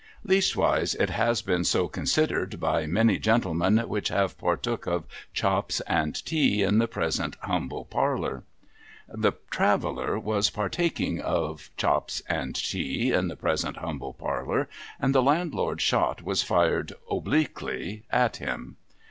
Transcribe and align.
'Leastwise 0.27 0.95
it 0.95 1.11
has 1.11 1.43
been 1.43 1.63
so 1.63 1.87
considered 1.87 2.59
by 2.59 2.87
many 2.87 3.19
gentlemen 3.19 3.77
which 3.87 4.07
have 4.07 4.35
partook 4.35 4.87
of 4.87 5.05
chops 5.31 5.79
and 5.81 6.25
tea 6.25 6.63
in 6.63 6.79
the 6.79 6.87
present 6.87 7.37
humble 7.41 7.85
parlour.' 7.85 8.41
The 9.07 9.33
Traveller 9.51 10.17
was 10.17 10.49
partaking 10.49 11.21
of 11.21 11.69
chops 11.77 12.23
and 12.27 12.55
tea 12.55 13.11
in 13.11 13.27
the 13.27 13.35
present 13.35 13.77
humble 13.77 14.13
parlour, 14.13 14.67
and 14.99 15.13
the 15.13 15.21
Landlord's 15.21 15.83
shot 15.83 16.23
was 16.23 16.41
fired 16.41 16.93
obliquely 17.11 18.01
at 18.09 18.37
him. 18.37 18.77